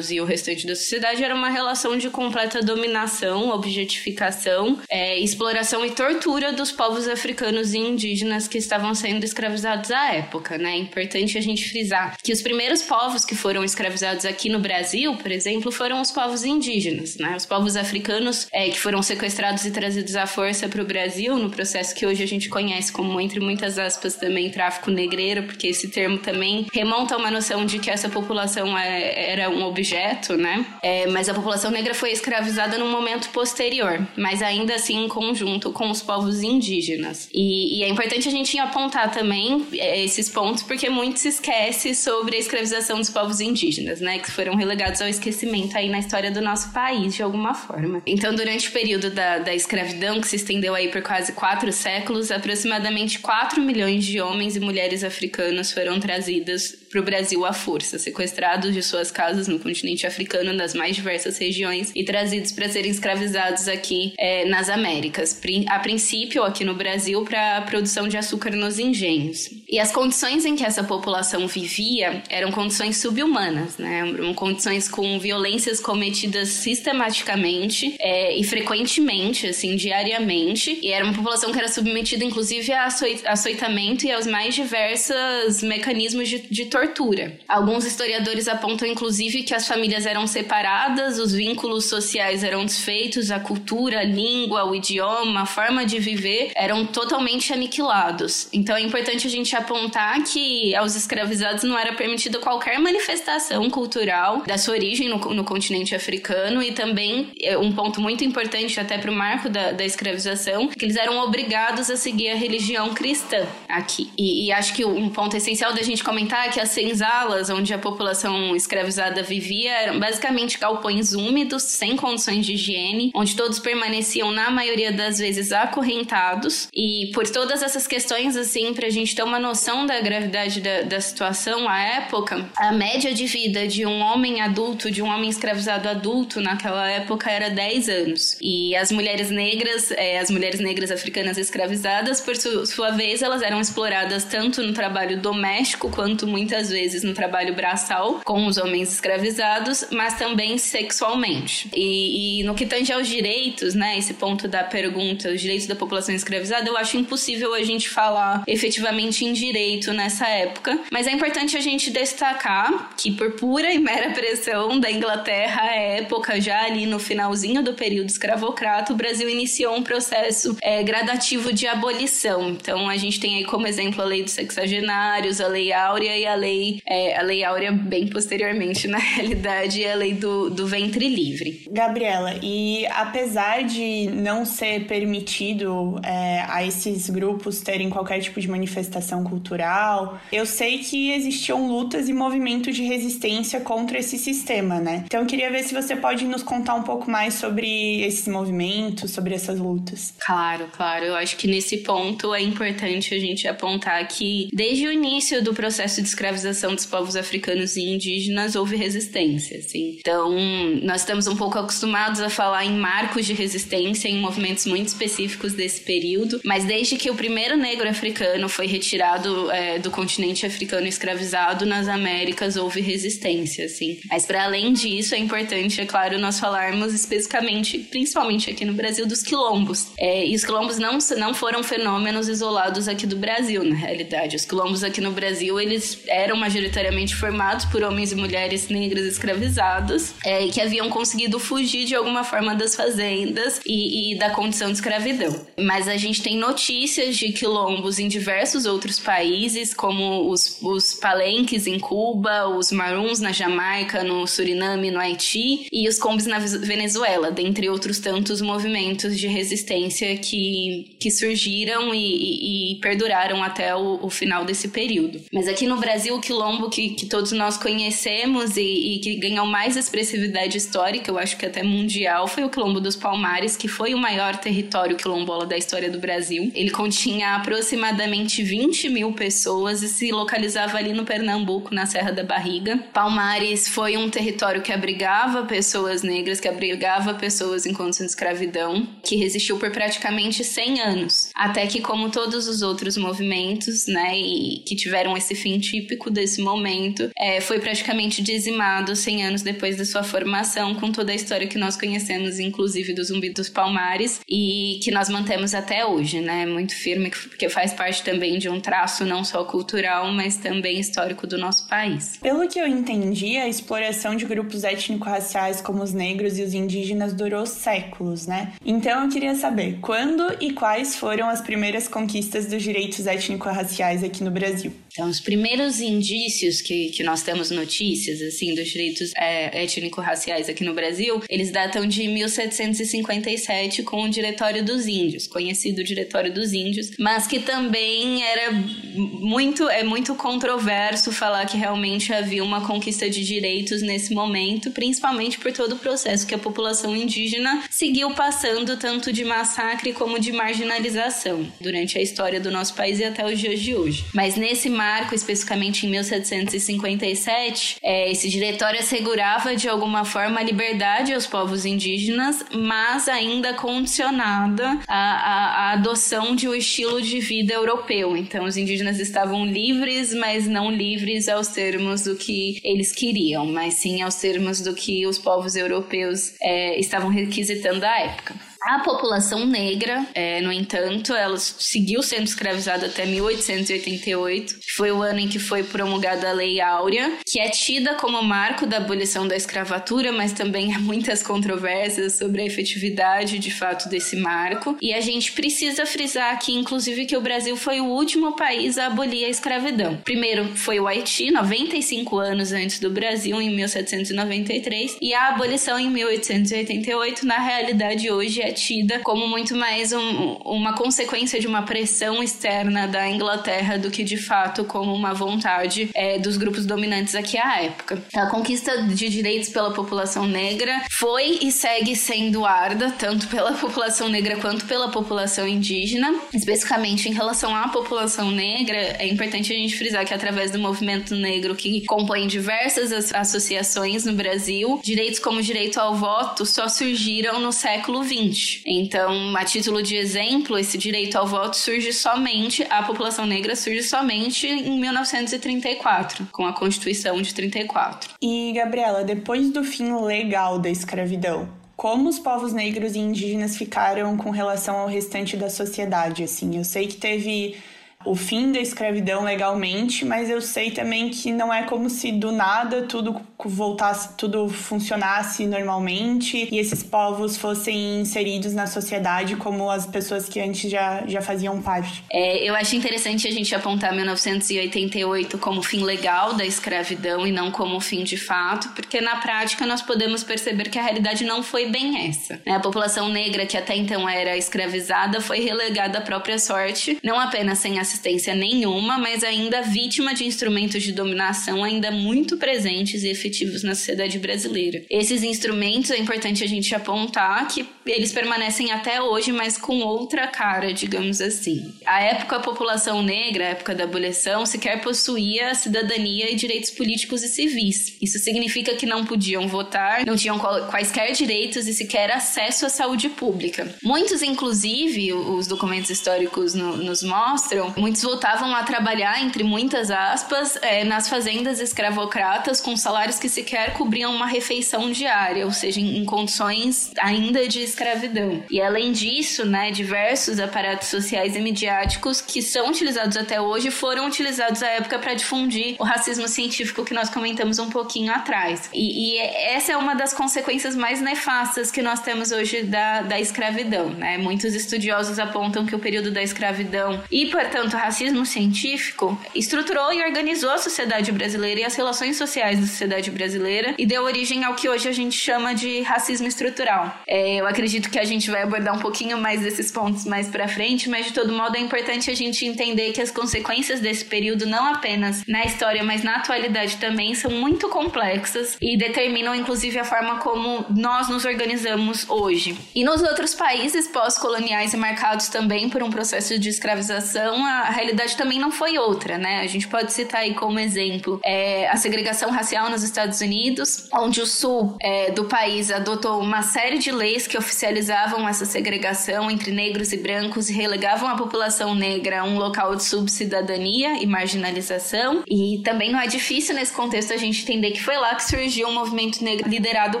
e 0.10 0.20
o 0.20 0.24
restante 0.24 0.66
da 0.66 0.76
sociedade 0.76 1.22
era 1.22 1.34
uma 1.34 1.48
relação 1.48 1.96
de 1.96 2.08
completa 2.10 2.60
dominação, 2.60 3.50
objetificação, 3.50 4.78
é, 4.88 5.18
exploração 5.18 5.84
e 5.84 5.90
tortura 5.90 6.52
dos 6.52 6.70
povos 6.70 7.08
africanos 7.08 7.74
e 7.74 7.78
indígenas 7.78 8.46
que 8.46 8.58
estavam 8.58 8.94
sendo 8.94 9.24
escravizados 9.24 9.90
à 9.90 10.14
época, 10.14 10.56
né? 10.56 10.72
É 10.72 10.76
importante 10.76 11.36
a 11.36 11.40
gente 11.40 11.68
frisar 11.68 12.16
que 12.22 12.32
os 12.32 12.40
primeiros 12.40 12.82
povos 12.82 13.24
que 13.24 13.34
foram 13.34 13.64
escravizados 13.64 14.24
aqui 14.24 14.48
no 14.48 14.60
Brasil, 14.60 15.16
por 15.16 15.30
exemplo, 15.30 15.72
foram 15.72 16.00
os 16.00 16.10
povos 16.10 16.44
indígenas, 16.44 17.16
né? 17.16 17.34
Os 17.36 17.46
povos 17.46 17.76
africanos 17.76 18.46
é, 18.52 18.68
que 18.68 18.78
foram 18.78 19.02
sequestrados 19.02 19.64
e 19.64 19.70
trazidos 19.70 20.14
à 20.16 20.26
força 20.26 20.68
para 20.68 20.82
o 20.82 20.86
Brasil 20.86 21.36
no 21.36 21.50
processo 21.50 21.94
que 21.94 22.06
hoje 22.06 22.22
a 22.22 22.26
gente 22.26 22.48
conhece 22.48 22.92
como, 22.92 23.20
entre 23.20 23.40
muitas 23.40 23.78
aspas, 23.78 24.16
também 24.16 24.50
tráfico 24.50 24.90
negreiro, 24.90 25.42
porque 25.44 25.66
esse 25.68 25.88
termo 25.88 26.18
também 26.18 26.66
remonta 26.72 27.14
a 27.14 27.18
uma 27.18 27.30
noção 27.30 27.64
de 27.64 27.78
que 27.78 27.90
essa 27.90 28.08
população 28.08 28.76
é, 28.76 29.32
era 29.32 29.47
um 29.48 29.64
objeto, 29.64 30.36
né? 30.36 30.64
É, 30.82 31.06
mas 31.06 31.28
a 31.28 31.34
população 31.34 31.70
negra 31.70 31.94
foi 31.94 32.12
escravizada 32.12 32.78
num 32.78 32.90
momento 32.90 33.30
posterior, 33.30 34.06
mas 34.16 34.42
ainda 34.42 34.74
assim 34.74 35.04
em 35.04 35.08
conjunto 35.08 35.72
com 35.72 35.90
os 35.90 36.02
povos 36.02 36.42
indígenas. 36.42 37.28
E, 37.32 37.78
e 37.78 37.82
é 37.84 37.88
importante 37.88 38.28
a 38.28 38.30
gente 38.30 38.58
apontar 38.58 39.10
também 39.10 39.66
é, 39.72 40.02
esses 40.02 40.28
pontos, 40.28 40.62
porque 40.62 40.88
muito 40.88 41.18
se 41.18 41.28
esquece 41.28 41.94
sobre 41.94 42.36
a 42.36 42.38
escravização 42.38 42.98
dos 42.98 43.10
povos 43.10 43.40
indígenas, 43.40 44.00
né? 44.00 44.18
Que 44.18 44.30
foram 44.30 44.54
relegados 44.54 45.00
ao 45.00 45.08
esquecimento 45.08 45.76
aí 45.76 45.88
na 45.88 45.98
história 45.98 46.30
do 46.30 46.40
nosso 46.40 46.72
país, 46.72 47.14
de 47.14 47.22
alguma 47.22 47.54
forma. 47.54 48.02
Então, 48.06 48.34
durante 48.34 48.68
o 48.68 48.72
período 48.72 49.10
da, 49.10 49.38
da 49.38 49.54
escravidão, 49.54 50.20
que 50.20 50.28
se 50.28 50.36
estendeu 50.36 50.74
aí 50.74 50.88
por 50.88 51.02
quase 51.02 51.32
quatro 51.32 51.72
séculos, 51.72 52.30
aproximadamente 52.30 53.18
4 53.18 53.60
milhões 53.60 54.04
de 54.04 54.20
homens 54.20 54.56
e 54.56 54.60
mulheres 54.60 55.04
africanos 55.04 55.72
foram 55.72 56.00
trazidos 56.00 56.76
para 56.88 57.00
o 57.00 57.02
Brasil 57.02 57.44
à 57.44 57.52
força, 57.52 57.98
sequestrados 57.98 58.72
de 58.72 58.82
suas 58.82 59.10
casas 59.10 59.48
no 59.48 59.58
continente 59.58 60.06
africano, 60.06 60.52
nas 60.52 60.74
mais 60.74 60.96
diversas 60.96 61.38
regiões, 61.38 61.92
e 61.94 62.04
trazidos 62.04 62.52
para 62.52 62.68
serem 62.68 62.90
escravizados 62.90 63.68
aqui 63.68 64.14
é, 64.18 64.44
nas 64.46 64.68
Américas, 64.68 65.38
a 65.68 65.78
princípio 65.78 66.42
aqui 66.42 66.64
no 66.64 66.74
Brasil 66.74 67.24
para 67.24 67.58
a 67.58 67.62
produção 67.62 68.08
de 68.08 68.16
açúcar 68.16 68.50
nos 68.50 68.78
engenhos. 68.78 69.57
E 69.68 69.78
as 69.78 69.92
condições 69.92 70.46
em 70.46 70.56
que 70.56 70.64
essa 70.64 70.82
população 70.82 71.46
vivia 71.46 72.22
eram 72.30 72.50
condições 72.50 72.96
subhumanas, 72.96 73.76
né? 73.76 73.98
Eram 74.14 74.32
condições 74.32 74.88
com 74.88 75.18
violências 75.18 75.78
cometidas 75.78 76.48
sistematicamente 76.48 77.94
é, 78.00 78.34
e 78.34 78.42
frequentemente, 78.44 79.46
assim, 79.46 79.76
diariamente, 79.76 80.78
e 80.82 80.90
era 80.90 81.04
uma 81.04 81.12
população 81.12 81.52
que 81.52 81.58
era 81.58 81.68
submetida 81.68 82.24
inclusive 82.24 82.72
a 82.72 82.88
açoitamento 83.26 84.06
e 84.06 84.12
aos 84.12 84.26
mais 84.26 84.54
diversos 84.54 85.62
mecanismos 85.62 86.28
de, 86.30 86.38
de 86.38 86.64
tortura. 86.66 87.38
Alguns 87.46 87.84
historiadores 87.84 88.48
apontam, 88.48 88.88
inclusive, 88.88 89.42
que 89.42 89.54
as 89.54 89.68
famílias 89.68 90.06
eram 90.06 90.26
separadas, 90.26 91.18
os 91.18 91.32
vínculos 91.32 91.84
sociais 91.84 92.42
eram 92.42 92.64
desfeitos, 92.64 93.30
a 93.30 93.38
cultura, 93.38 94.00
a 94.00 94.04
língua, 94.04 94.64
o 94.64 94.74
idioma, 94.74 95.42
a 95.42 95.46
forma 95.46 95.84
de 95.84 95.98
viver 95.98 96.52
eram 96.54 96.86
totalmente 96.86 97.52
aniquilados. 97.52 98.48
Então 98.50 98.74
é 98.74 98.80
importante 98.80 99.26
a 99.26 99.30
gente 99.30 99.57
apontar 99.58 100.22
que 100.24 100.74
aos 100.74 100.94
escravizados 100.94 101.64
não 101.64 101.78
era 101.78 101.92
permitida 101.92 102.38
qualquer 102.38 102.78
manifestação 102.78 103.68
cultural 103.70 104.42
da 104.46 104.56
sua 104.58 104.74
origem 104.74 105.08
no, 105.08 105.18
no 105.18 105.44
continente 105.44 105.94
africano 105.94 106.62
e 106.62 106.72
também 106.72 107.30
é, 107.40 107.56
um 107.58 107.72
ponto 107.72 108.00
muito 108.00 108.24
importante 108.24 108.78
até 108.80 108.98
para 108.98 109.10
o 109.10 109.14
marco 109.14 109.48
da, 109.48 109.72
da 109.72 109.84
escravização, 109.84 110.68
que 110.68 110.84
eles 110.84 110.96
eram 110.96 111.18
obrigados 111.18 111.90
a 111.90 111.96
seguir 111.96 112.30
a 112.30 112.36
religião 112.36 112.94
cristã 112.94 113.46
aqui. 113.68 114.10
E, 114.16 114.46
e 114.46 114.52
acho 114.52 114.72
que 114.74 114.84
um 114.84 115.08
ponto 115.10 115.36
essencial 115.36 115.72
da 115.72 115.82
gente 115.82 116.02
comentar 116.02 116.46
é 116.46 116.50
que 116.50 116.60
as 116.60 116.70
senzalas, 116.70 117.50
onde 117.50 117.72
a 117.72 117.78
população 117.78 118.54
escravizada 118.54 119.22
vivia, 119.22 119.72
eram 119.72 119.98
basicamente 119.98 120.58
galpões 120.58 121.12
úmidos, 121.12 121.62
sem 121.62 121.96
condições 121.96 122.46
de 122.46 122.54
higiene, 122.54 123.10
onde 123.14 123.36
todos 123.36 123.58
permaneciam, 123.58 124.30
na 124.30 124.50
maioria 124.50 124.92
das 124.92 125.18
vezes, 125.18 125.52
acorrentados. 125.52 126.68
E 126.74 127.10
por 127.12 127.28
todas 127.28 127.62
essas 127.62 127.86
questões, 127.86 128.36
assim, 128.36 128.72
pra 128.74 128.88
gente 128.90 129.14
ter 129.14 129.22
uma 129.22 129.38
noção 129.48 129.86
da 129.86 129.98
gravidade 130.00 130.60
da, 130.60 130.82
da 130.82 131.00
situação, 131.00 131.66
à 131.66 131.80
época, 131.80 132.46
a 132.54 132.70
média 132.70 133.14
de 133.14 133.26
vida 133.26 133.66
de 133.66 133.86
um 133.86 134.00
homem 134.00 134.42
adulto, 134.42 134.90
de 134.90 135.02
um 135.02 135.08
homem 135.08 135.30
escravizado 135.30 135.88
adulto 135.88 136.38
naquela 136.38 136.88
época 136.90 137.30
era 137.30 137.48
10 137.48 137.88
anos. 137.88 138.36
E 138.42 138.76
as 138.76 138.92
mulheres 138.92 139.30
negras, 139.30 139.90
é, 139.92 140.18
as 140.18 140.30
mulheres 140.30 140.60
negras 140.60 140.90
africanas 140.90 141.38
escravizadas, 141.38 142.20
por 142.20 142.36
su 142.36 142.66
sua 142.66 142.90
vez, 142.90 143.22
elas 143.22 143.40
eram 143.40 143.58
exploradas 143.58 144.24
tanto 144.24 144.62
no 144.62 144.74
trabalho 144.74 145.18
doméstico 145.18 145.90
quanto 145.90 146.26
muitas 146.26 146.68
vezes 146.68 147.02
no 147.02 147.14
trabalho 147.14 147.54
braçal 147.54 148.20
com 148.24 148.46
os 148.46 148.58
homens 148.58 148.92
escravizados, 148.92 149.86
mas 149.90 150.18
também 150.18 150.58
sexualmente. 150.58 151.70
E, 151.74 152.40
e 152.40 152.42
no 152.42 152.54
que 152.54 152.66
tange 152.66 152.92
aos 152.92 153.08
direitos, 153.08 153.74
né, 153.74 153.96
esse 153.96 154.12
ponto 154.12 154.46
da 154.46 154.62
pergunta, 154.62 155.30
os 155.30 155.40
direitos 155.40 155.66
da 155.66 155.74
população 155.74 156.14
escravizada, 156.14 156.68
eu 156.68 156.76
acho 156.76 156.98
impossível 156.98 157.54
a 157.54 157.62
gente 157.62 157.88
falar 157.88 158.42
efetivamente 158.46 159.24
em 159.24 159.37
direito 159.38 159.92
nessa 159.92 160.26
época, 160.28 160.78
mas 160.90 161.06
é 161.06 161.12
importante 161.12 161.56
a 161.56 161.60
gente 161.60 161.90
destacar 161.90 162.90
que 162.96 163.12
por 163.12 163.32
pura 163.32 163.72
e 163.72 163.78
mera 163.78 164.10
pressão 164.10 164.78
da 164.78 164.90
Inglaterra 164.90 165.62
à 165.62 165.74
época, 165.74 166.40
já 166.40 166.64
ali 166.64 166.86
no 166.86 166.98
finalzinho 166.98 167.62
do 167.62 167.74
período 167.74 168.08
escravocrata, 168.08 168.92
o 168.92 168.96
Brasil 168.96 169.28
iniciou 169.28 169.76
um 169.76 169.82
processo 169.82 170.56
é, 170.62 170.82
gradativo 170.82 171.52
de 171.52 171.66
abolição. 171.66 172.50
Então 172.50 172.88
a 172.88 172.96
gente 172.96 173.20
tem 173.20 173.36
aí 173.36 173.44
como 173.44 173.66
exemplo 173.66 174.02
a 174.02 174.04
lei 174.04 174.22
dos 174.22 174.32
sexagenários, 174.32 175.40
a 175.40 175.48
lei 175.48 175.72
áurea 175.72 176.16
e 176.16 176.26
a 176.26 176.34
lei 176.34 176.80
é, 176.86 177.16
a 177.16 177.22
lei 177.22 177.44
áurea 177.44 177.72
bem 177.72 178.06
posteriormente, 178.08 178.86
na 178.88 178.98
realidade, 178.98 179.82
é 179.82 179.92
a 179.92 179.96
lei 179.96 180.14
do, 180.14 180.50
do 180.50 180.66
ventre 180.66 181.08
livre. 181.08 181.62
Gabriela, 181.70 182.34
e 182.42 182.86
apesar 182.86 183.62
de 183.62 184.08
não 184.08 184.44
ser 184.44 184.86
permitido 184.86 186.00
é, 186.04 186.44
a 186.48 186.64
esses 186.64 187.08
grupos 187.10 187.60
terem 187.60 187.90
qualquer 187.90 188.20
tipo 188.20 188.40
de 188.40 188.48
manifestação 188.48 189.22
cultural, 189.28 190.20
eu 190.32 190.46
sei 190.46 190.78
que 190.78 191.12
existiam 191.12 191.68
lutas 191.68 192.08
e 192.08 192.12
movimentos 192.12 192.74
de 192.74 192.82
resistência 192.82 193.60
contra 193.60 193.98
esse 193.98 194.18
sistema, 194.18 194.80
né? 194.80 195.04
Então 195.06 195.20
eu 195.20 195.26
queria 195.26 195.50
ver 195.50 195.62
se 195.62 195.74
você 195.74 195.96
pode 195.96 196.24
nos 196.24 196.42
contar 196.42 196.74
um 196.74 196.82
pouco 196.82 197.10
mais 197.10 197.34
sobre 197.34 198.00
esses 198.02 198.26
movimentos, 198.28 199.10
sobre 199.10 199.34
essas 199.34 199.58
lutas. 199.58 200.14
Claro, 200.24 200.68
claro. 200.76 201.04
Eu 201.04 201.16
acho 201.16 201.36
que 201.36 201.46
nesse 201.46 201.78
ponto 201.78 202.34
é 202.34 202.40
importante 202.42 203.14
a 203.14 203.18
gente 203.18 203.46
apontar 203.48 204.06
que 204.08 204.48
desde 204.52 204.86
o 204.86 204.92
início 204.92 205.42
do 205.42 205.54
processo 205.54 206.00
de 206.00 206.08
escravização 206.08 206.74
dos 206.74 206.86
povos 206.86 207.16
africanos 207.16 207.76
e 207.76 207.82
indígenas 207.82 208.54
houve 208.54 208.76
resistência, 208.76 209.58
assim. 209.58 209.96
Então, 209.98 210.34
nós 210.82 211.00
estamos 211.00 211.26
um 211.26 211.36
pouco 211.36 211.58
acostumados 211.58 212.20
a 212.20 212.30
falar 212.30 212.64
em 212.64 212.76
marcos 212.78 213.26
de 213.26 213.32
resistência 213.32 214.08
em 214.08 214.18
movimentos 214.18 214.66
muito 214.66 214.88
específicos 214.88 215.52
desse 215.52 215.80
período, 215.80 216.40
mas 216.44 216.64
desde 216.64 216.96
que 216.96 217.10
o 217.10 217.14
primeiro 217.14 217.56
negro 217.56 217.88
africano 217.88 218.48
foi 218.48 218.66
retirado 218.66 219.17
é, 219.50 219.78
do 219.78 219.90
continente 219.90 220.46
africano 220.46 220.86
escravizado 220.86 221.66
nas 221.66 221.88
Américas, 221.88 222.56
houve 222.56 222.80
resistência, 222.80 223.66
assim. 223.66 223.98
Mas 224.08 224.24
para 224.24 224.44
além 224.44 224.72
disso, 224.72 225.14
é 225.14 225.18
importante, 225.18 225.80
é 225.80 225.86
claro, 225.86 226.18
nós 226.18 226.38
falarmos 226.38 226.94
especificamente, 226.94 227.78
principalmente 227.78 228.50
aqui 228.50 228.64
no 228.64 228.74
Brasil, 228.74 229.06
dos 229.06 229.22
quilombos. 229.22 229.88
É, 229.98 230.26
e 230.26 230.34
os 230.34 230.44
quilombos 230.44 230.78
não, 230.78 230.98
não 231.16 231.34
foram 231.34 231.62
fenômenos 231.62 232.28
isolados 232.28 232.86
aqui 232.86 233.06
do 233.06 233.16
Brasil, 233.16 233.64
na 233.64 233.74
realidade. 233.74 234.36
Os 234.36 234.44
quilombos 234.44 234.84
aqui 234.84 235.00
no 235.00 235.10
Brasil, 235.10 235.58
eles 235.60 235.98
eram 236.06 236.28
eram 236.28 236.36
majoritariamente 236.36 237.16
formados 237.16 237.64
por 237.64 237.82
homens 237.82 238.12
e 238.12 238.14
mulheres 238.14 238.68
negras 238.68 239.06
escravizados 239.06 240.12
é, 240.22 240.46
que 240.48 240.60
haviam 240.60 240.90
conseguido 240.90 241.38
fugir 241.38 241.86
de 241.86 241.94
alguma 241.94 242.22
forma 242.22 242.54
das 242.54 242.76
fazendas 242.76 243.62
e, 243.64 244.12
e 244.12 244.18
da 244.18 244.28
condição 244.28 244.68
de 244.68 244.74
escravidão. 244.74 245.46
Mas 245.58 245.88
a 245.88 245.96
gente 245.96 246.22
tem 246.22 246.36
notícias 246.36 247.16
de 247.16 247.32
quilombos 247.32 247.98
em 247.98 248.08
diversos 248.08 248.66
outros 248.66 248.98
países, 249.08 249.72
como 249.72 250.30
os, 250.30 250.58
os 250.60 250.92
palenques 250.92 251.66
em 251.66 251.78
Cuba, 251.78 252.46
os 252.46 252.70
maruns 252.70 253.20
na 253.20 253.32
Jamaica, 253.32 254.04
no 254.04 254.26
Suriname, 254.26 254.90
no 254.90 255.00
Haiti 255.00 255.66
e 255.72 255.88
os 255.88 255.98
combis 255.98 256.26
na 256.26 256.38
Venezuela, 256.38 257.30
dentre 257.30 257.70
outros 257.70 258.00
tantos 258.00 258.42
movimentos 258.42 259.18
de 259.18 259.26
resistência 259.26 260.14
que, 260.18 260.94
que 261.00 261.10
surgiram 261.10 261.94
e, 261.94 261.98
e, 261.98 262.72
e 262.72 262.80
perduraram 262.80 263.42
até 263.42 263.74
o, 263.74 263.98
o 264.02 264.10
final 264.10 264.44
desse 264.44 264.68
período. 264.68 265.22
Mas 265.32 265.48
aqui 265.48 265.66
no 265.66 265.78
Brasil, 265.78 266.14
o 266.14 266.20
quilombo 266.20 266.68
que, 266.68 266.90
que 266.90 267.06
todos 267.06 267.32
nós 267.32 267.56
conhecemos 267.56 268.58
e, 268.58 268.60
e, 268.60 268.98
que 268.98 269.16
ganhou 269.16 269.46
mais 269.46 269.74
expressividade 269.74 270.58
histórica, 270.58 271.10
eu 271.10 271.18
acho 271.18 271.38
que 271.38 271.46
até 271.46 271.62
mundial, 271.62 272.28
foi 272.28 272.44
o 272.44 272.50
quilombo 272.50 272.78
dos 272.78 272.94
Palmares, 272.94 273.56
que 273.56 273.68
foi 273.68 273.94
o 273.94 273.98
maior 273.98 274.36
território 274.36 274.98
quilombola 274.98 275.46
da 275.46 275.56
história 275.56 275.90
do 275.90 275.98
Brasil. 275.98 276.52
Ele 276.54 276.70
continha 276.70 277.36
aproximadamente 277.36 278.42
20 278.42 278.87
mil 278.88 279.12
pessoas 279.12 279.82
e 279.82 279.88
se 279.88 280.10
localizava 280.10 280.78
ali 280.78 280.92
no 280.92 281.04
Pernambuco, 281.04 281.74
na 281.74 281.86
Serra 281.86 282.10
da 282.10 282.22
Barriga. 282.22 282.78
Palmares 282.92 283.68
foi 283.68 283.96
um 283.96 284.10
território 284.10 284.62
que 284.62 284.72
abrigava 284.72 285.44
pessoas 285.44 286.02
negras, 286.02 286.40
que 286.40 286.48
abrigava 286.48 287.14
pessoas 287.14 287.66
em 287.66 287.72
condição 287.72 288.06
de 288.06 288.12
escravidão, 288.12 288.86
que 289.02 289.16
resistiu 289.16 289.58
por 289.58 289.70
praticamente 289.70 290.42
100 290.42 290.80
anos. 290.80 291.30
Até 291.34 291.66
que, 291.66 291.80
como 291.80 292.10
todos 292.10 292.48
os 292.48 292.62
outros 292.62 292.96
movimentos, 292.96 293.86
né, 293.86 294.18
e 294.18 294.62
que 294.66 294.74
tiveram 294.74 295.16
esse 295.16 295.34
fim 295.34 295.58
típico, 295.58 296.10
desse 296.10 296.40
momento 296.40 297.10
é, 297.16 297.40
foi 297.40 297.58
praticamente 297.60 298.22
dizimado 298.22 298.94
100 298.96 299.24
anos 299.24 299.42
depois 299.42 299.76
da 299.76 299.84
sua 299.84 300.02
formação, 300.02 300.74
com 300.74 300.90
toda 300.90 301.12
a 301.12 301.14
história 301.14 301.46
que 301.46 301.58
nós 301.58 301.76
conhecemos, 301.76 302.38
inclusive 302.38 302.92
do 302.92 303.04
Zumbi 303.04 303.30
dos 303.30 303.48
Palmares, 303.48 304.20
e 304.28 304.80
que 304.82 304.90
nós 304.90 305.08
mantemos 305.08 305.54
até 305.54 305.84
hoje, 305.84 306.20
né? 306.20 306.46
Muito 306.46 306.74
firme, 306.74 307.10
porque 307.10 307.48
faz 307.48 307.72
parte 307.72 308.02
também 308.02 308.38
de 308.38 308.48
um 308.48 308.60
trauma 308.60 308.77
traço 308.78 309.04
não 309.04 309.24
só 309.24 309.42
cultural, 309.42 310.12
mas 310.12 310.36
também 310.36 310.78
histórico 310.78 311.26
do 311.26 311.36
nosso 311.36 311.66
país. 311.66 312.16
Pelo 312.22 312.46
que 312.46 312.60
eu 312.60 312.66
entendi, 312.66 313.36
a 313.36 313.48
exploração 313.48 314.14
de 314.14 314.24
grupos 314.24 314.62
étnico-raciais 314.62 315.60
como 315.60 315.82
os 315.82 315.92
negros 315.92 316.38
e 316.38 316.42
os 316.42 316.54
indígenas 316.54 317.12
durou 317.12 317.44
séculos, 317.44 318.28
né? 318.28 318.52
Então 318.64 319.02
eu 319.02 319.10
queria 319.10 319.34
saber 319.34 319.78
quando 319.80 320.24
e 320.40 320.52
quais 320.52 320.94
foram 320.94 321.28
as 321.28 321.40
primeiras 321.40 321.88
conquistas 321.88 322.46
dos 322.46 322.62
direitos 322.62 323.04
étnico-raciais 323.06 324.04
aqui 324.04 324.22
no 324.22 324.30
Brasil. 324.30 324.72
Então, 324.92 325.08
os 325.08 325.20
primeiros 325.20 325.80
indícios 325.80 326.60
que, 326.60 326.88
que 326.88 327.04
nós 327.04 327.22
temos 327.22 327.52
notícias, 327.52 328.20
assim, 328.20 328.52
dos 328.54 328.68
direitos 328.68 329.12
é, 329.16 329.62
étnico-raciais 329.62 330.48
aqui 330.48 330.64
no 330.64 330.74
Brasil, 330.74 331.22
eles 331.28 331.52
datam 331.52 331.86
de 331.86 332.08
1757 332.08 333.84
com 333.84 334.02
o 334.02 334.08
Diretório 334.08 334.64
dos 334.64 334.88
Índios, 334.88 335.28
conhecido 335.28 335.84
Diretório 335.84 336.34
dos 336.34 336.52
Índios, 336.52 336.90
mas 336.98 337.28
que 337.28 337.38
também 337.38 338.24
era 338.24 338.50
muito, 338.94 339.68
é 339.68 339.82
muito 339.82 340.14
controverso 340.14 341.12
falar 341.12 341.46
que 341.46 341.56
realmente 341.56 342.12
havia 342.12 342.42
uma 342.42 342.66
conquista 342.66 343.08
de 343.08 343.24
direitos 343.24 343.82
nesse 343.82 344.12
momento, 344.12 344.70
principalmente 344.70 345.38
por 345.38 345.52
todo 345.52 345.72
o 345.72 345.78
processo 345.78 346.26
que 346.26 346.34
a 346.34 346.38
população 346.38 346.96
indígena 346.96 347.62
seguiu 347.70 348.10
passando, 348.10 348.76
tanto 348.76 349.12
de 349.12 349.24
massacre 349.24 349.92
como 349.92 350.18
de 350.18 350.32
marginalização, 350.32 351.46
durante 351.60 351.98
a 351.98 352.02
história 352.02 352.40
do 352.40 352.50
nosso 352.50 352.74
país 352.74 352.98
e 352.98 353.04
até 353.04 353.24
os 353.24 353.38
dias 353.38 353.60
de 353.60 353.74
hoje. 353.74 354.04
Mas 354.14 354.36
nesse 354.36 354.68
marco, 354.68 355.14
especificamente 355.14 355.86
em 355.86 355.90
1757, 355.90 357.76
é, 357.82 358.10
esse 358.10 358.28
diretório 358.28 358.80
assegurava 358.80 359.56
de 359.56 359.68
alguma 359.68 360.04
forma 360.04 360.40
a 360.40 360.42
liberdade 360.42 361.14
aos 361.14 361.26
povos 361.26 361.64
indígenas, 361.64 362.44
mas 362.52 363.08
ainda 363.08 363.54
condicionada 363.54 364.78
à, 364.86 365.72
adoção 365.72 366.34
de 366.34 366.48
um 366.48 366.54
estilo 366.54 367.00
de 367.00 367.20
vida 367.20 367.54
europeu. 367.54 368.16
Então, 368.16 368.44
os 368.44 368.56
indígenas 368.58 368.98
estavam 368.98 369.46
livres, 369.46 370.12
mas 370.12 370.46
não 370.46 370.70
livres 370.70 371.28
aos 371.28 371.48
termos 371.48 372.02
do 372.02 372.16
que 372.16 372.60
eles 372.62 372.92
queriam, 372.92 373.46
mas 373.46 373.74
sim 373.74 374.02
aos 374.02 374.16
termos 374.16 374.60
do 374.60 374.74
que 374.74 375.06
os 375.06 375.18
povos 375.18 375.56
europeus 375.56 376.34
é, 376.40 376.78
estavam 376.78 377.08
requisitando 377.08 377.84
à 377.84 378.00
época. 378.00 378.47
A 378.60 378.80
população 378.80 379.46
negra, 379.46 380.04
é, 380.14 380.40
no 380.40 380.52
entanto, 380.52 381.14
ela 381.14 381.36
seguiu 381.38 382.02
sendo 382.02 382.24
escravizada 382.24 382.86
até 382.86 383.06
1888, 383.06 384.58
que 384.58 384.72
foi 384.72 384.90
o 384.90 385.00
ano 385.00 385.20
em 385.20 385.28
que 385.28 385.38
foi 385.38 385.62
promulgada 385.62 386.28
a 386.28 386.32
Lei 386.32 386.60
Áurea, 386.60 387.18
que 387.24 387.38
é 387.38 387.48
tida 387.50 387.94
como 387.94 388.20
marco 388.22 388.66
da 388.66 388.78
abolição 388.78 389.28
da 389.28 389.36
escravatura, 389.36 390.10
mas 390.10 390.32
também 390.32 390.74
há 390.74 390.78
muitas 390.78 391.22
controvérsias 391.22 392.14
sobre 392.14 392.42
a 392.42 392.46
efetividade 392.46 393.38
de 393.38 393.50
fato 393.50 393.88
desse 393.88 394.16
marco. 394.16 394.76
E 394.82 394.92
a 394.92 395.00
gente 395.00 395.32
precisa 395.32 395.86
frisar 395.86 396.34
aqui, 396.34 396.52
inclusive, 396.52 397.06
que 397.06 397.16
o 397.16 397.20
Brasil 397.20 397.56
foi 397.56 397.80
o 397.80 397.86
último 397.86 398.34
país 398.34 398.76
a 398.76 398.86
abolir 398.86 399.24
a 399.24 399.28
escravidão. 399.28 399.98
Primeiro 400.04 400.56
foi 400.56 400.80
o 400.80 400.88
Haiti, 400.88 401.30
95 401.30 402.18
anos 402.18 402.52
antes 402.52 402.80
do 402.80 402.90
Brasil, 402.90 403.40
em 403.40 403.54
1793, 403.54 404.96
e 405.00 405.14
a 405.14 405.28
abolição 405.28 405.78
em 405.78 405.88
1888, 405.90 407.24
na 407.24 407.38
realidade, 407.38 408.10
hoje 408.10 408.42
é 408.42 408.47
tida 408.52 409.00
como 409.00 409.26
muito 409.26 409.54
mais 409.54 409.92
um, 409.92 410.32
uma 410.44 410.74
consequência 410.74 411.40
de 411.40 411.46
uma 411.46 411.62
pressão 411.62 412.22
externa 412.22 412.86
da 412.86 413.08
Inglaterra 413.08 413.78
do 413.78 413.90
que 413.90 414.02
de 414.02 414.16
fato 414.16 414.64
como 414.64 414.92
uma 414.94 415.12
vontade 415.14 415.90
é, 415.94 416.18
dos 416.18 416.36
grupos 416.36 416.66
dominantes 416.66 417.14
aqui 417.14 417.38
à 417.38 417.62
época. 417.62 418.02
A 418.14 418.26
conquista 418.26 418.82
de 418.82 419.08
direitos 419.08 419.48
pela 419.48 419.72
população 419.72 420.26
negra 420.26 420.82
foi 420.90 421.38
e 421.42 421.52
segue 421.52 421.94
sendo 421.96 422.44
árda, 422.44 422.90
tanto 422.98 423.26
pela 423.28 423.52
população 423.58 424.08
negra 424.08 424.36
quanto 424.36 424.66
pela 424.66 424.90
população 424.90 425.46
indígena. 425.46 426.14
Especificamente 426.32 427.08
em 427.08 427.12
relação 427.12 427.54
à 427.54 427.68
população 427.68 428.30
negra, 428.30 428.78
é 428.98 429.06
importante 429.06 429.52
a 429.52 429.56
gente 429.56 429.76
frisar 429.76 430.04
que 430.04 430.14
através 430.14 430.50
do 430.50 430.58
movimento 430.58 431.14
negro 431.14 431.54
que 431.54 431.84
compõe 431.86 432.26
diversas 432.26 433.12
associações 433.12 434.04
no 434.04 434.12
Brasil, 434.12 434.80
direitos 434.82 435.18
como 435.18 435.38
o 435.38 435.42
direito 435.42 435.78
ao 435.78 435.94
voto 435.94 436.44
só 436.46 436.68
surgiram 436.68 437.40
no 437.40 437.52
século 437.52 438.02
XX. 438.04 438.37
Então, 438.66 439.36
a 439.36 439.44
título 439.44 439.82
de 439.82 439.96
exemplo, 439.96 440.58
esse 440.58 440.76
direito 440.76 441.16
ao 441.16 441.26
voto 441.26 441.56
surge 441.56 441.92
somente, 441.92 442.66
a 442.70 442.82
população 442.82 443.26
negra 443.26 443.56
surge 443.56 443.82
somente 443.82 444.46
em 444.46 444.78
1934, 444.80 446.28
com 446.32 446.46
a 446.46 446.52
Constituição 446.52 447.20
de 447.20 447.34
34. 447.34 448.10
E, 448.22 448.52
Gabriela, 448.54 449.04
depois 449.04 449.50
do 449.50 449.64
fim 449.64 449.92
legal 450.04 450.58
da 450.58 450.70
escravidão, 450.70 451.48
como 451.76 452.08
os 452.08 452.18
povos 452.18 452.52
negros 452.52 452.96
e 452.96 452.98
indígenas 452.98 453.56
ficaram 453.56 454.16
com 454.16 454.30
relação 454.30 454.76
ao 454.76 454.88
restante 454.88 455.36
da 455.36 455.48
sociedade, 455.48 456.24
assim? 456.24 456.56
Eu 456.56 456.64
sei 456.64 456.88
que 456.88 456.96
teve 456.96 457.56
o 458.04 458.14
fim 458.14 458.52
da 458.52 458.60
escravidão 458.60 459.24
legalmente, 459.24 460.04
mas 460.04 460.30
eu 460.30 460.40
sei 460.40 460.70
também 460.70 461.10
que 461.10 461.32
não 461.32 461.52
é 461.52 461.64
como 461.64 461.90
se 461.90 462.12
do 462.12 462.30
nada 462.30 462.82
tudo 462.82 463.20
voltasse, 463.44 464.16
tudo 464.16 464.48
funcionasse 464.48 465.46
normalmente 465.46 466.48
e 466.50 466.58
esses 466.58 466.82
povos 466.82 467.36
fossem 467.36 468.00
inseridos 468.00 468.54
na 468.54 468.66
sociedade 468.66 469.36
como 469.36 469.68
as 469.68 469.84
pessoas 469.84 470.28
que 470.28 470.40
antes 470.40 470.70
já, 470.70 471.04
já 471.06 471.20
faziam 471.20 471.60
parte. 471.60 472.04
É, 472.10 472.48
eu 472.48 472.54
acho 472.54 472.76
interessante 472.76 473.26
a 473.26 473.30
gente 473.32 473.52
apontar 473.54 473.92
1988 473.92 475.36
como 475.38 475.62
fim 475.62 475.82
legal 475.82 476.34
da 476.34 476.46
escravidão 476.46 477.26
e 477.26 477.32
não 477.32 477.50
como 477.50 477.80
fim 477.80 478.04
de 478.04 478.16
fato, 478.16 478.68
porque 478.70 479.00
na 479.00 479.16
prática 479.16 479.66
nós 479.66 479.82
podemos 479.82 480.22
perceber 480.22 480.70
que 480.70 480.78
a 480.78 480.82
realidade 480.82 481.24
não 481.24 481.42
foi 481.42 481.68
bem 481.68 482.08
essa. 482.08 482.40
Né? 482.46 482.54
A 482.54 482.60
população 482.60 483.08
negra 483.08 483.44
que 483.44 483.56
até 483.56 483.76
então 483.76 484.08
era 484.08 484.36
escravizada 484.36 485.20
foi 485.20 485.40
relegada 485.40 485.98
à 485.98 486.00
própria 486.00 486.38
sorte, 486.38 486.98
não 487.02 487.18
apenas 487.18 487.58
sem 487.58 487.78
assistência 487.88 488.34
nenhuma, 488.34 488.98
mas 488.98 489.24
ainda 489.24 489.62
vítima 489.62 490.14
de 490.14 490.24
instrumentos 490.24 490.82
de 490.82 490.92
dominação 490.92 491.64
ainda 491.64 491.90
muito 491.90 492.36
presentes 492.36 493.02
e 493.02 493.08
efetivos 493.08 493.62
na 493.62 493.74
sociedade 493.74 494.18
brasileira. 494.18 494.84
Esses 494.90 495.22
instrumentos 495.22 495.90
é 495.90 495.98
importante 495.98 496.44
a 496.44 496.46
gente 496.46 496.74
apontar 496.74 497.48
que 497.48 497.66
eles 497.86 498.12
permanecem 498.12 498.70
até 498.70 499.00
hoje, 499.00 499.32
mas 499.32 499.56
com 499.56 499.80
outra 499.80 500.26
cara, 500.26 500.72
digamos 500.72 501.20
assim. 501.20 501.74
A 501.86 502.00
época 502.02 502.36
a 502.36 502.40
população 502.40 503.02
negra, 503.02 503.46
a 503.46 503.48
época 503.48 503.74
da 503.74 503.84
abolição, 503.84 504.44
sequer 504.44 504.82
possuía 504.82 505.54
cidadania 505.54 506.30
e 506.30 506.34
direitos 506.34 506.70
políticos 506.70 507.22
e 507.22 507.28
civis. 507.28 507.96
Isso 508.00 508.18
significa 508.18 508.74
que 508.74 508.84
não 508.84 509.06
podiam 509.06 509.48
votar, 509.48 510.04
não 510.04 510.16
tinham 510.16 510.38
quaisquer 510.38 511.12
direitos 511.12 511.66
e 511.66 511.72
sequer 511.72 512.10
acesso 512.10 512.66
à 512.66 512.68
saúde 512.68 513.08
pública. 513.08 513.74
Muitos, 513.82 514.22
inclusive, 514.22 515.12
os 515.12 515.46
documentos 515.46 515.90
históricos 515.90 516.54
no, 516.54 516.76
nos 516.76 517.02
mostram, 517.02 517.72
muitos 517.78 518.02
voltavam 518.02 518.54
a 518.54 518.62
trabalhar, 518.62 519.22
entre 519.22 519.42
muitas 519.42 519.90
aspas, 519.90 520.58
é, 520.62 520.84
nas 520.84 521.08
fazendas 521.08 521.60
escravocratas 521.60 522.60
com 522.60 522.76
salários 522.76 523.18
que 523.18 523.28
sequer 523.28 523.72
cobriam 523.72 524.14
uma 524.14 524.26
refeição 524.26 524.90
diária, 524.90 525.44
ou 525.44 525.52
seja, 525.52 525.80
em, 525.80 525.98
em 525.98 526.04
condições 526.04 526.92
ainda 526.98 527.46
de 527.48 527.62
escravidão. 527.62 528.42
E 528.50 528.60
além 528.60 528.92
disso, 528.92 529.44
né, 529.44 529.70
diversos 529.70 530.38
aparatos 530.40 530.88
sociais 530.88 531.36
e 531.36 531.40
midiáticos 531.40 532.20
que 532.20 532.42
são 532.42 532.68
utilizados 532.68 533.16
até 533.16 533.40
hoje 533.40 533.70
foram 533.70 534.06
utilizados 534.06 534.62
à 534.62 534.68
época 534.68 534.98
para 534.98 535.14
difundir 535.14 535.76
o 535.78 535.84
racismo 535.84 536.28
científico 536.28 536.84
que 536.84 536.94
nós 536.94 537.08
comentamos 537.08 537.58
um 537.58 537.70
pouquinho 537.70 538.12
atrás. 538.12 538.68
E, 538.72 539.16
e, 539.16 539.18
essa 539.18 539.72
é 539.72 539.76
uma 539.76 539.94
das 539.94 540.12
consequências 540.12 540.74
mais 540.74 541.00
nefastas 541.00 541.70
que 541.70 541.82
nós 541.82 542.00
temos 542.00 542.32
hoje 542.32 542.62
da, 542.62 543.02
da 543.02 543.20
escravidão. 543.20 543.90
Né? 543.90 544.18
Muitos 544.18 544.54
estudiosos 544.54 545.18
apontam 545.18 545.64
que 545.64 545.74
o 545.74 545.78
período 545.78 546.10
da 546.10 546.22
escravidão 546.22 547.02
e, 547.10 547.26
portanto, 547.26 547.67
enquanto 547.68 547.76
racismo 547.76 548.24
científico, 548.24 549.18
estruturou 549.34 549.92
e 549.92 550.02
organizou 550.02 550.50
a 550.50 550.58
sociedade 550.58 551.12
brasileira 551.12 551.60
e 551.60 551.64
as 551.64 551.74
relações 551.74 552.16
sociais 552.16 552.58
da 552.58 552.66
sociedade 552.66 553.10
brasileira 553.10 553.74
e 553.76 553.84
deu 553.84 554.04
origem 554.04 554.44
ao 554.44 554.54
que 554.54 554.68
hoje 554.68 554.88
a 554.88 554.92
gente 554.92 555.16
chama 555.16 555.54
de 555.54 555.82
racismo 555.82 556.26
estrutural. 556.26 556.98
É, 557.06 557.36
eu 557.36 557.46
acredito 557.46 557.90
que 557.90 557.98
a 557.98 558.04
gente 558.04 558.30
vai 558.30 558.42
abordar 558.42 558.74
um 558.74 558.78
pouquinho 558.78 559.18
mais 559.18 559.42
desses 559.42 559.70
pontos 559.70 560.06
mais 560.06 560.28
para 560.28 560.48
frente, 560.48 560.88
mas 560.88 561.06
de 561.06 561.12
todo 561.12 561.32
modo 561.32 561.56
é 561.56 561.60
importante 561.60 562.10
a 562.10 562.14
gente 562.14 562.46
entender 562.46 562.92
que 562.92 563.02
as 563.02 563.10
consequências 563.10 563.80
desse 563.80 564.04
período, 564.04 564.46
não 564.46 564.72
apenas 564.72 565.24
na 565.26 565.44
história, 565.44 565.84
mas 565.84 566.02
na 566.02 566.16
atualidade 566.16 566.78
também, 566.78 567.14
são 567.14 567.30
muito 567.30 567.68
complexas 567.68 568.56
e 568.62 568.78
determinam 568.78 569.34
inclusive 569.34 569.78
a 569.78 569.84
forma 569.84 570.18
como 570.20 570.64
nós 570.70 571.08
nos 571.08 571.24
organizamos 571.26 572.08
hoje. 572.08 572.56
E 572.74 572.82
nos 572.82 573.02
outros 573.02 573.34
países 573.34 573.86
pós-coloniais 573.88 574.72
e 574.72 574.76
marcados 574.76 575.28
também 575.28 575.68
por 575.68 575.82
um 575.82 575.90
processo 575.90 576.38
de 576.38 576.48
escravização, 576.48 577.44
a 577.44 577.57
realidade 577.64 578.16
também 578.16 578.38
não 578.38 578.50
foi 578.50 578.78
outra, 578.78 579.18
né? 579.18 579.40
A 579.40 579.46
gente 579.46 579.68
pode 579.68 579.92
citar 579.92 580.22
aí 580.22 580.34
como 580.34 580.58
exemplo 580.58 581.20
é, 581.24 581.68
a 581.68 581.76
segregação 581.76 582.30
racial 582.30 582.70
nos 582.70 582.82
Estados 582.82 583.20
Unidos, 583.20 583.88
onde 583.92 584.20
o 584.20 584.26
sul 584.26 584.76
é, 584.80 585.10
do 585.10 585.24
país 585.24 585.70
adotou 585.70 586.20
uma 586.20 586.42
série 586.42 586.78
de 586.78 586.90
leis 586.90 587.26
que 587.26 587.36
oficializavam 587.36 588.28
essa 588.28 588.44
segregação 588.44 589.30
entre 589.30 589.50
negros 589.50 589.92
e 589.92 589.96
brancos 589.96 590.48
e 590.50 590.52
relegavam 590.52 591.08
a 591.08 591.16
população 591.16 591.74
negra 591.74 592.20
a 592.20 592.24
um 592.24 592.38
local 592.38 592.74
de 592.74 592.84
subcidadania 592.84 594.02
e 594.02 594.06
marginalização. 594.06 595.22
E 595.26 595.60
também 595.64 595.92
não 595.92 596.00
é 596.00 596.06
difícil 596.06 596.54
nesse 596.54 596.72
contexto 596.72 597.12
a 597.12 597.16
gente 597.16 597.42
entender 597.42 597.72
que 597.72 597.82
foi 597.82 597.96
lá 597.96 598.14
que 598.14 598.24
surgiu 598.24 598.68
um 598.68 598.74
movimento 598.74 599.22
negro 599.22 599.48
liderado 599.48 600.00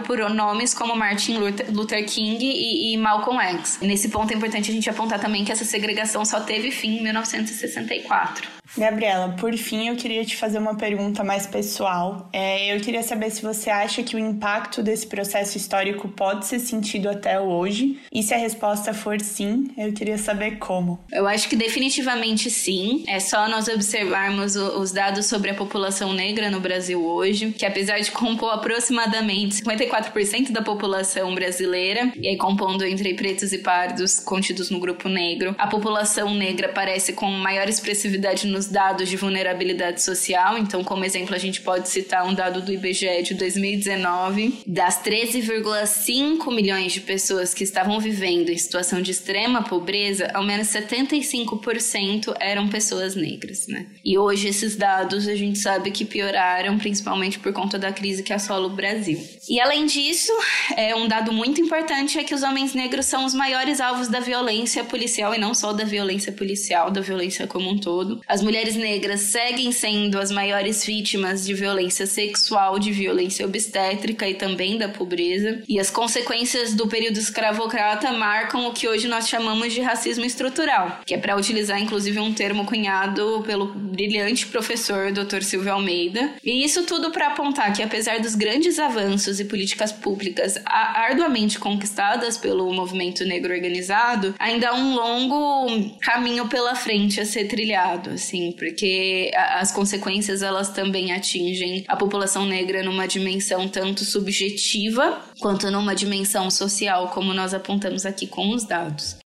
por 0.00 0.18
nomes 0.30 0.74
como 0.74 0.94
Martin 0.94 1.38
Luther 1.70 2.04
King 2.06 2.44
e, 2.44 2.92
e 2.92 2.96
Malcolm 2.96 3.40
X. 3.40 3.78
nesse 3.80 4.08
ponto 4.08 4.32
é 4.32 4.36
importante 4.36 4.70
a 4.70 4.74
gente 4.74 4.88
apontar 4.88 5.20
também 5.20 5.44
que 5.44 5.52
essa 5.52 5.64
segregação 5.64 6.24
só 6.24 6.40
teve 6.40 6.70
fim 6.70 6.98
em 6.98 7.02
1964. 7.50 8.57
Gabriela, 8.76 9.34
por 9.38 9.56
fim, 9.56 9.88
eu 9.88 9.96
queria 9.96 10.24
te 10.24 10.36
fazer 10.36 10.58
uma 10.58 10.76
pergunta 10.76 11.24
mais 11.24 11.46
pessoal. 11.46 12.28
É, 12.32 12.74
eu 12.74 12.80
queria 12.80 13.02
saber 13.02 13.30
se 13.30 13.42
você 13.42 13.70
acha 13.70 14.02
que 14.02 14.14
o 14.14 14.18
impacto 14.18 14.82
desse 14.82 15.06
processo 15.06 15.56
histórico 15.56 16.08
pode 16.08 16.46
ser 16.46 16.58
sentido 16.58 17.08
até 17.08 17.40
hoje. 17.40 17.98
E 18.12 18.22
se 18.22 18.34
a 18.34 18.36
resposta 18.36 18.92
for 18.92 19.20
sim, 19.20 19.70
eu 19.76 19.92
queria 19.92 20.18
saber 20.18 20.58
como. 20.58 20.98
Eu 21.10 21.26
acho 21.26 21.48
que 21.48 21.56
definitivamente 21.56 22.50
sim. 22.50 23.04
É 23.08 23.18
só 23.20 23.48
nós 23.48 23.68
observarmos 23.68 24.56
os 24.56 24.92
dados 24.92 25.26
sobre 25.26 25.50
a 25.50 25.54
população 25.54 26.12
negra 26.12 26.50
no 26.50 26.60
Brasil 26.60 27.04
hoje, 27.04 27.52
que 27.52 27.64
apesar 27.64 27.98
de 28.00 28.10
compor 28.10 28.52
aproximadamente 28.52 29.62
54% 29.62 30.50
da 30.50 30.62
população 30.62 31.34
brasileira, 31.34 32.12
e 32.16 32.28
aí 32.28 32.36
compondo 32.36 32.84
entre 32.84 33.14
pretos 33.14 33.52
e 33.52 33.58
pardos 33.58 34.18
contidos 34.18 34.70
no 34.70 34.78
grupo 34.78 35.08
negro, 35.08 35.54
a 35.58 35.66
população 35.66 36.34
negra 36.34 36.68
parece 36.68 37.12
com 37.12 37.26
maior 37.30 37.68
expressividade 37.68 38.46
no 38.46 38.57
nos 38.58 38.66
dados 38.66 39.08
de 39.08 39.16
vulnerabilidade 39.16 40.02
social. 40.02 40.58
Então, 40.58 40.82
como 40.82 41.04
exemplo, 41.04 41.32
a 41.32 41.38
gente 41.38 41.60
pode 41.60 41.88
citar 41.88 42.26
um 42.26 42.34
dado 42.34 42.60
do 42.60 42.72
IBGE 42.72 43.22
de 43.22 43.34
2019, 43.34 44.64
das 44.66 45.00
13,5 45.00 46.52
milhões 46.52 46.92
de 46.92 47.00
pessoas 47.00 47.54
que 47.54 47.62
estavam 47.62 48.00
vivendo 48.00 48.50
em 48.50 48.58
situação 48.58 49.00
de 49.00 49.12
extrema 49.12 49.62
pobreza, 49.62 50.28
ao 50.34 50.42
menos 50.42 50.66
75% 50.68 52.34
eram 52.40 52.66
pessoas 52.66 53.14
negras, 53.14 53.68
né? 53.68 53.86
E 54.04 54.18
hoje 54.18 54.48
esses 54.48 54.74
dados 54.74 55.28
a 55.28 55.36
gente 55.36 55.60
sabe 55.60 55.92
que 55.92 56.04
pioraram, 56.04 56.78
principalmente 56.78 57.38
por 57.38 57.52
conta 57.52 57.78
da 57.78 57.92
crise 57.92 58.24
que 58.24 58.32
assola 58.32 58.66
o 58.66 58.70
Brasil. 58.70 59.24
E 59.48 59.60
além 59.60 59.86
disso, 59.86 60.32
é 60.76 60.96
um 60.96 61.06
dado 61.06 61.32
muito 61.32 61.60
importante 61.60 62.18
é 62.18 62.24
que 62.24 62.34
os 62.34 62.42
homens 62.42 62.74
negros 62.74 63.06
são 63.06 63.24
os 63.24 63.34
maiores 63.34 63.80
alvos 63.80 64.08
da 64.08 64.18
violência 64.18 64.82
policial 64.82 65.32
e 65.32 65.38
não 65.38 65.54
só 65.54 65.72
da 65.72 65.84
violência 65.84 66.32
policial, 66.32 66.90
da 66.90 67.00
violência 67.00 67.46
como 67.46 67.70
um 67.70 67.78
todo. 67.78 68.20
As 68.26 68.42
mulheres 68.48 68.76
negras 68.76 69.20
seguem 69.20 69.70
sendo 69.70 70.18
as 70.18 70.30
maiores 70.30 70.82
vítimas 70.82 71.44
de 71.44 71.52
violência 71.52 72.06
sexual, 72.06 72.78
de 72.78 72.90
violência 72.90 73.44
obstétrica 73.44 74.26
e 74.26 74.32
também 74.32 74.78
da 74.78 74.88
pobreza. 74.88 75.62
E 75.68 75.78
as 75.78 75.90
consequências 75.90 76.72
do 76.72 76.88
período 76.88 77.18
escravocrata 77.18 78.10
marcam 78.10 78.66
o 78.66 78.72
que 78.72 78.88
hoje 78.88 79.06
nós 79.06 79.28
chamamos 79.28 79.74
de 79.74 79.82
racismo 79.82 80.24
estrutural, 80.24 81.00
que 81.04 81.12
é 81.12 81.18
para 81.18 81.36
utilizar 81.36 81.78
inclusive 81.78 82.18
um 82.20 82.32
termo 82.32 82.64
cunhado 82.64 83.42
pelo 83.44 83.66
brilhante 83.66 84.46
professor 84.46 85.12
Dr. 85.12 85.42
Silvio 85.42 85.74
Almeida. 85.74 86.30
E 86.42 86.64
isso 86.64 86.84
tudo 86.84 87.10
para 87.10 87.26
apontar 87.26 87.74
que 87.74 87.82
apesar 87.82 88.18
dos 88.18 88.34
grandes 88.34 88.78
avanços 88.78 89.40
e 89.40 89.44
políticas 89.44 89.92
públicas 89.92 90.54
arduamente 90.64 91.58
conquistadas 91.58 92.38
pelo 92.38 92.72
movimento 92.72 93.26
negro 93.26 93.52
organizado, 93.52 94.34
ainda 94.38 94.70
há 94.70 94.74
um 94.74 94.94
longo 94.94 95.98
caminho 96.00 96.48
pela 96.48 96.74
frente 96.74 97.20
a 97.20 97.26
ser 97.26 97.44
trilhado, 97.44 98.08
assim 98.08 98.37
assim, 98.38 98.52
porque 98.52 99.30
as 99.34 99.72
consequências 99.72 100.42
elas 100.42 100.70
também 100.70 101.12
atingem 101.12 101.84
a 101.88 101.96
população 101.96 102.46
negra 102.46 102.82
numa 102.82 103.06
dimensão 103.06 103.68
tanto 103.68 104.04
subjetiva 104.04 105.20
quanto 105.40 105.70
numa 105.70 105.94
dimensão 105.94 106.50
social, 106.50 107.08
como 107.08 107.34
nós 107.34 107.52
apontamos 107.52 108.06
aqui 108.06 108.26
com 108.26 108.54
os 108.54 108.64
dados. 108.64 109.16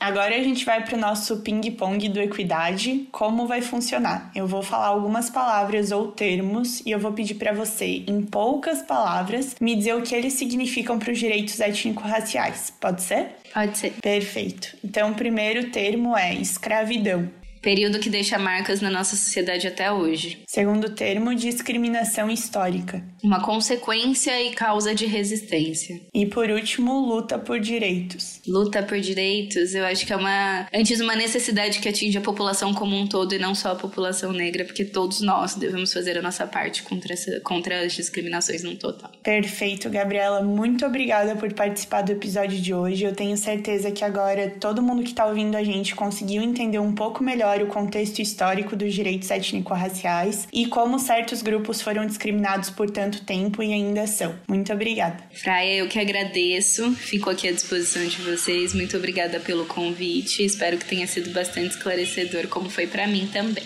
Agora 0.00 0.34
a 0.34 0.42
gente 0.42 0.64
vai 0.64 0.82
para 0.82 0.96
o 0.96 0.98
nosso 0.98 1.42
ping-pong 1.42 2.08
do 2.08 2.18
Equidade. 2.22 3.06
Como 3.12 3.46
vai 3.46 3.60
funcionar? 3.60 4.30
Eu 4.34 4.46
vou 4.46 4.62
falar 4.62 4.86
algumas 4.86 5.28
palavras 5.28 5.92
ou 5.92 6.08
termos 6.08 6.80
e 6.86 6.90
eu 6.90 6.98
vou 6.98 7.12
pedir 7.12 7.34
para 7.34 7.52
você, 7.52 8.02
em 8.08 8.22
poucas 8.22 8.80
palavras, 8.80 9.56
me 9.60 9.76
dizer 9.76 9.94
o 9.94 10.00
que 10.00 10.14
eles 10.14 10.32
significam 10.32 10.98
para 10.98 11.12
os 11.12 11.18
direitos 11.18 11.60
étnico-raciais. 11.60 12.72
Pode 12.80 13.02
ser? 13.02 13.36
Pode 13.52 13.76
ser. 13.76 13.92
Perfeito. 14.00 14.74
Então, 14.82 15.10
o 15.10 15.14
primeiro 15.14 15.70
termo 15.70 16.16
é 16.16 16.34
escravidão 16.34 17.28
período 17.60 17.98
que 17.98 18.10
deixa 18.10 18.38
marcas 18.38 18.80
na 18.80 18.90
nossa 18.90 19.16
sociedade 19.16 19.66
até 19.66 19.92
hoje. 19.92 20.42
Segundo 20.46 20.90
termo, 20.90 21.34
discriminação 21.34 22.30
histórica. 22.30 23.02
Uma 23.22 23.42
consequência 23.42 24.42
e 24.42 24.52
causa 24.52 24.94
de 24.94 25.06
resistência. 25.06 26.00
E 26.14 26.26
por 26.26 26.48
último, 26.50 27.00
luta 27.00 27.38
por 27.38 27.60
direitos. 27.60 28.40
Luta 28.46 28.82
por 28.82 28.98
direitos, 28.98 29.74
eu 29.74 29.84
acho 29.84 30.06
que 30.06 30.12
é 30.12 30.16
uma 30.16 30.66
antes 30.72 31.00
uma 31.00 31.14
necessidade 31.14 31.80
que 31.80 31.88
atinge 31.88 32.18
a 32.18 32.20
população 32.20 32.72
como 32.72 32.96
um 32.96 33.06
todo 33.06 33.34
e 33.34 33.38
não 33.38 33.54
só 33.54 33.72
a 33.72 33.76
população 33.76 34.32
negra, 34.32 34.64
porque 34.64 34.84
todos 34.84 35.20
nós 35.20 35.54
devemos 35.54 35.92
fazer 35.92 36.18
a 36.18 36.22
nossa 36.22 36.46
parte 36.46 36.82
contra, 36.82 37.12
essa, 37.12 37.40
contra 37.40 37.80
as 37.84 37.92
discriminações 37.92 38.62
num 38.62 38.76
total. 38.76 39.10
Perfeito, 39.22 39.90
Gabriela. 39.90 40.42
Muito 40.42 40.84
obrigada 40.86 41.36
por 41.36 41.52
participar 41.52 42.02
do 42.02 42.12
episódio 42.12 42.60
de 42.60 42.72
hoje. 42.72 43.04
Eu 43.04 43.14
tenho 43.14 43.36
certeza 43.36 43.90
que 43.90 44.04
agora 44.04 44.50
todo 44.60 44.82
mundo 44.82 45.02
que 45.02 45.10
está 45.10 45.26
ouvindo 45.26 45.56
a 45.56 45.62
gente 45.62 45.94
conseguiu 45.94 46.42
entender 46.42 46.78
um 46.78 46.94
pouco 46.94 47.22
melhor 47.22 47.49
o 47.58 47.66
contexto 47.66 48.20
histórico 48.20 48.76
dos 48.76 48.94
direitos 48.94 49.30
étnico-raciais 49.30 50.46
e 50.52 50.66
como 50.66 50.98
certos 50.98 51.42
grupos 51.42 51.82
foram 51.82 52.06
discriminados 52.06 52.70
por 52.70 52.90
tanto 52.90 53.24
tempo 53.24 53.62
e 53.62 53.72
ainda 53.72 54.06
são. 54.06 54.34
Muito 54.48 54.72
obrigada. 54.72 55.18
Fraia, 55.32 55.76
eu 55.76 55.88
que 55.88 55.98
agradeço. 55.98 56.92
Fico 56.92 57.28
aqui 57.28 57.48
à 57.48 57.52
disposição 57.52 58.06
de 58.06 58.22
vocês. 58.22 58.72
Muito 58.72 58.96
obrigada 58.96 59.40
pelo 59.40 59.66
convite. 59.66 60.44
Espero 60.44 60.78
que 60.78 60.84
tenha 60.84 61.06
sido 61.06 61.30
bastante 61.30 61.70
esclarecedor, 61.70 62.48
como 62.48 62.70
foi 62.70 62.86
para 62.86 63.06
mim 63.06 63.28
também. 63.32 63.64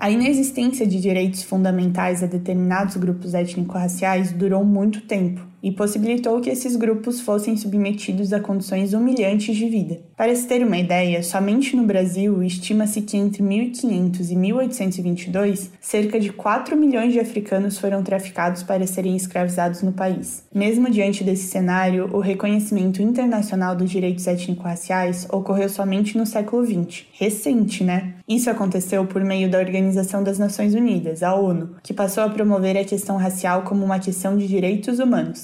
A 0.00 0.10
inexistência 0.10 0.86
de 0.86 1.00
direitos 1.00 1.42
fundamentais 1.42 2.22
a 2.22 2.26
determinados 2.26 2.96
grupos 2.96 3.34
étnico-raciais 3.34 4.32
durou 4.32 4.64
muito 4.64 5.02
tempo 5.02 5.47
e 5.62 5.72
possibilitou 5.72 6.40
que 6.40 6.50
esses 6.50 6.76
grupos 6.76 7.20
fossem 7.20 7.56
submetidos 7.56 8.32
a 8.32 8.40
condições 8.40 8.92
humilhantes 8.92 9.56
de 9.56 9.68
vida. 9.68 10.00
Para 10.16 10.34
se 10.34 10.46
ter 10.46 10.64
uma 10.64 10.78
ideia, 10.78 11.22
somente 11.22 11.76
no 11.76 11.84
Brasil 11.84 12.42
estima-se 12.42 13.02
que 13.02 13.16
entre 13.16 13.42
1500 13.42 14.30
e 14.30 14.36
1822, 14.36 15.70
cerca 15.80 16.18
de 16.20 16.32
4 16.32 16.76
milhões 16.76 17.12
de 17.12 17.20
africanos 17.20 17.78
foram 17.78 18.02
traficados 18.02 18.62
para 18.62 18.86
serem 18.86 19.16
escravizados 19.16 19.82
no 19.82 19.92
país. 19.92 20.44
Mesmo 20.54 20.90
diante 20.90 21.24
desse 21.24 21.48
cenário, 21.48 22.10
o 22.12 22.20
reconhecimento 22.20 23.02
internacional 23.02 23.74
dos 23.74 23.90
direitos 23.90 24.26
étnico-raciais 24.26 25.26
ocorreu 25.30 25.68
somente 25.68 26.16
no 26.16 26.26
século 26.26 26.64
XX. 26.64 27.04
Recente, 27.12 27.84
né? 27.84 28.14
Isso 28.28 28.50
aconteceu 28.50 29.06
por 29.06 29.24
meio 29.24 29.50
da 29.50 29.58
Organização 29.58 30.22
das 30.22 30.38
Nações 30.38 30.74
Unidas, 30.74 31.22
a 31.22 31.34
ONU, 31.34 31.76
que 31.82 31.94
passou 31.94 32.22
a 32.22 32.28
promover 32.28 32.76
a 32.76 32.84
questão 32.84 33.16
racial 33.16 33.62
como 33.62 33.84
uma 33.84 33.98
questão 33.98 34.36
de 34.36 34.46
direitos 34.46 34.98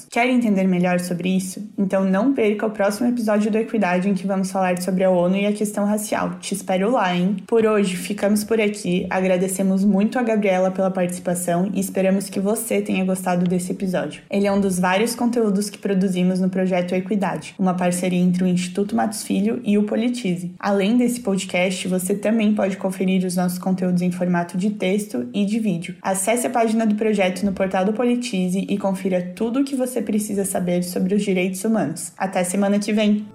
Quer 0.09 0.29
entender 0.29 0.65
melhor 0.65 0.99
sobre 0.99 1.29
isso? 1.29 1.67
Então 1.77 2.03
não 2.03 2.33
perca 2.33 2.65
o 2.65 2.71
próximo 2.71 3.09
episódio 3.09 3.51
do 3.51 3.57
Equidade 3.57 4.09
em 4.09 4.13
que 4.13 4.27
vamos 4.27 4.51
falar 4.51 4.81
sobre 4.81 5.03
a 5.03 5.09
ONU 5.09 5.35
e 5.35 5.45
a 5.45 5.53
questão 5.53 5.85
racial. 5.85 6.35
Te 6.39 6.53
espero 6.53 6.91
lá, 6.91 7.15
hein? 7.15 7.37
Por 7.47 7.65
hoje 7.65 7.95
ficamos 7.95 8.43
por 8.43 8.59
aqui. 8.59 9.05
Agradecemos 9.09 9.83
muito 9.83 10.17
a 10.17 10.23
Gabriela 10.23 10.71
pela 10.71 10.91
participação 10.91 11.69
e 11.73 11.79
esperamos 11.79 12.29
que 12.29 12.39
você 12.39 12.81
tenha 12.81 13.03
gostado 13.03 13.45
desse 13.45 13.71
episódio. 13.71 14.21
Ele 14.29 14.47
é 14.47 14.51
um 14.51 14.59
dos 14.59 14.79
vários 14.79 15.15
conteúdos 15.15 15.69
que 15.69 15.77
produzimos 15.77 16.39
no 16.39 16.49
projeto 16.49 16.93
Equidade, 16.93 17.55
uma 17.59 17.73
parceria 17.73 18.19
entre 18.19 18.43
o 18.43 18.47
Instituto 18.47 18.95
Matos 18.95 19.23
Filho 19.23 19.61
e 19.63 19.77
o 19.77 19.83
Politize. 19.83 20.53
Além 20.59 20.97
desse 20.97 21.19
podcast, 21.19 21.87
você 21.87 22.15
também 22.15 22.53
pode 22.53 22.77
conferir 22.77 23.25
os 23.25 23.35
nossos 23.35 23.59
conteúdos 23.59 24.01
em 24.01 24.11
formato 24.11 24.57
de 24.57 24.69
texto 24.71 25.27
e 25.33 25.45
de 25.45 25.59
vídeo. 25.59 25.95
Acesse 26.01 26.47
a 26.47 26.49
página 26.49 26.85
do 26.85 26.95
projeto 26.95 27.45
no 27.45 27.53
portal 27.53 27.85
do 27.85 27.93
Politize 27.93 28.65
e 28.69 28.77
confira 28.77 29.33
tudo 29.35 29.59
o 29.59 29.63
que 29.63 29.75
você 29.75 29.94
você 29.95 30.01
precisa 30.01 30.43
saber 30.43 30.83
sobre 30.83 31.15
os 31.15 31.23
direitos 31.23 31.63
humanos. 31.63 32.11
Até 32.17 32.43
semana 32.43 32.79
que 32.79 32.91
vem! 32.91 33.34